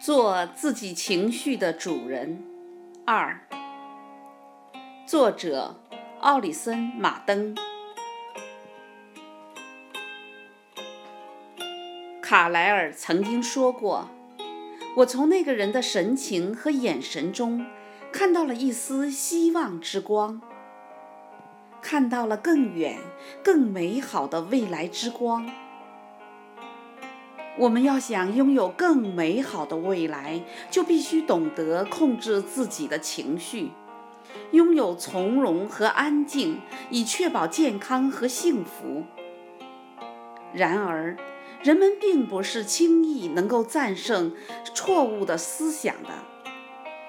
[0.00, 2.42] 做自己情绪的主人。
[3.04, 3.38] 二，
[5.04, 5.78] 作者
[6.20, 7.54] 奥里森·马登。
[12.22, 14.08] 卡莱尔曾经说过
[14.96, 17.66] ：“我从那个人的神情和眼神中，
[18.10, 20.40] 看到了一丝希望之光，
[21.82, 22.98] 看到了更远、
[23.44, 25.50] 更美好的未来之光。”
[27.60, 33.72] 我们要想拥有更美好的未来，就必须懂得控制自己的情绪，
[34.52, 39.04] 拥有从容和安静，以确保健康和幸福。
[40.54, 41.18] 然而，
[41.62, 44.34] 人们并不是轻易能够战胜
[44.72, 46.08] 错误的思想的。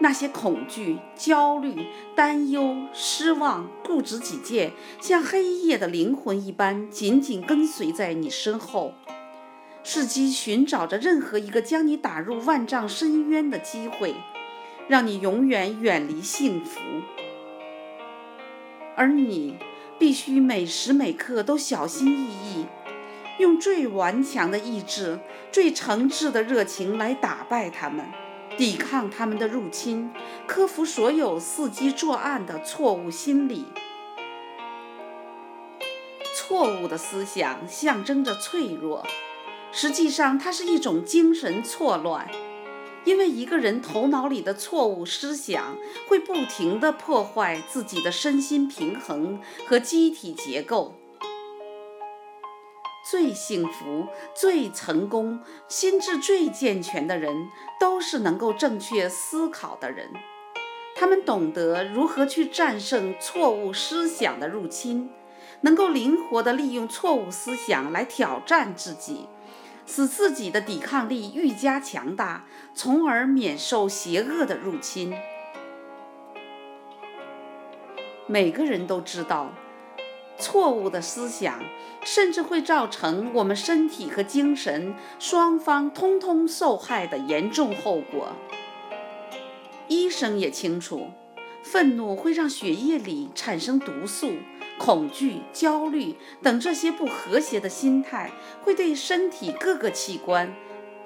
[0.00, 8.94] 那些恐惧、焦虑、担忧、失望、固执己见，像黑夜的灵魂一般，紧紧跟随在你身后。
[9.88, 14.14] 伺机寻找着任何一个将你打入万丈深渊的机会，
[14.86, 16.78] 让你永远远离幸福。
[18.94, 19.56] 而你
[19.98, 22.66] 必须每时每刻都小心翼翼，
[23.38, 25.18] 用最顽强的意志、
[25.50, 28.04] 最诚挚的热情来打败他们，
[28.58, 30.12] 抵抗他们的入侵，
[30.46, 33.64] 克服所有伺机作案的错误心理。
[36.36, 39.06] 错误的思想象征着脆弱。
[39.70, 42.28] 实际上，它是一种精神错乱，
[43.04, 45.76] 因为一个人头脑里的错误思想
[46.08, 50.94] 会不停地破坏自己的身心平衡和机体结构。
[53.10, 57.48] 最幸福、最成功、心智最健全的人，
[57.80, 60.10] 都是能够正确思考的人。
[60.94, 65.08] 他们懂得如何去战胜错误思想的入侵，
[65.62, 69.26] 能够灵活地利用错误思想来挑战自己。
[69.90, 75.14] 使自己的抵抗力愈加强大，从而免受邪恶的入侵。
[78.26, 79.54] 每个人都知道，
[80.38, 81.58] 错误的思想
[82.04, 88.36] 甚至会造成我们身体和精神双方通通受害的严重后果。
[89.86, 91.06] 医生也清楚，
[91.62, 94.32] 愤怒会让血液里产生毒素。
[94.78, 98.30] 恐惧、焦虑等这些不和谐的心态，
[98.62, 100.54] 会对身体各个器官、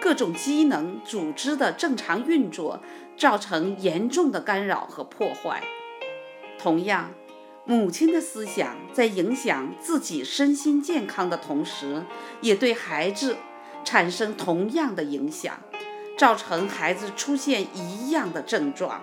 [0.00, 2.80] 各种机能、组织的正常运作
[3.16, 5.62] 造成严重的干扰和破坏。
[6.58, 7.12] 同样，
[7.64, 12.04] 母亲的思想在影响自己身心健康的同时，
[12.42, 13.36] 也对孩子
[13.82, 15.58] 产生同样的影响，
[16.18, 19.02] 造成孩子出现一样的症状。